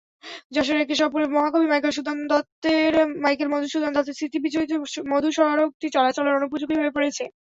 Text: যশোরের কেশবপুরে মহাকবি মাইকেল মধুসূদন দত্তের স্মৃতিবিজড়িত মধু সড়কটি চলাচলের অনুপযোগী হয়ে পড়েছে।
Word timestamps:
যশোরের 0.55 0.85
কেশবপুরে 0.89 1.25
মহাকবি 1.35 1.67
মাইকেল 3.23 3.47
মধুসূদন 3.49 3.91
দত্তের 3.93 4.13
স্মৃতিবিজড়িত 4.17 4.71
মধু 5.11 5.29
সড়কটি 5.37 5.87
চলাচলের 5.95 6.37
অনুপযোগী 6.39 6.75
হয়ে 6.77 6.95
পড়েছে। 6.95 7.23